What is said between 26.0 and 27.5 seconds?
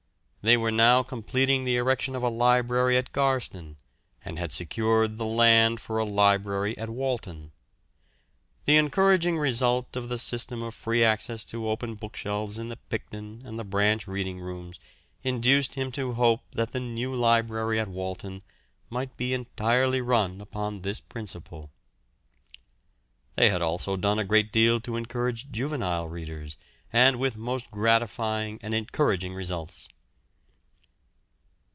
readers and with